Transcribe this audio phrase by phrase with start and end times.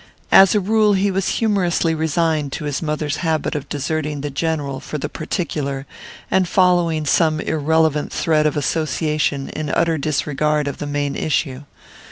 [0.31, 4.79] As a rule he was humorously resigned to his mother's habit of deserting the general
[4.79, 5.85] for the particular,
[6.31, 11.65] and following some irrelevant thread of association in utter disregard of the main issue.